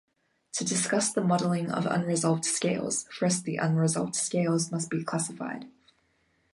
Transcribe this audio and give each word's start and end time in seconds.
To 0.53 0.65
discuss 0.65 1.13
the 1.13 1.23
modeling 1.23 1.69
of 1.69 1.85
unresolved 1.85 2.43
scales, 2.43 3.05
first 3.11 3.43
the 3.43 3.57
unresolved 3.57 4.15
scales 4.15 4.71
must 4.71 4.89
be 4.89 5.03
classified. 5.03 5.67